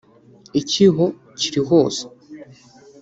[0.59, 1.05] Icyuho
[1.39, 2.03] kiri hose